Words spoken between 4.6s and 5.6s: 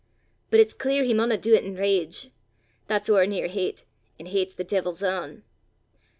deevil's ain.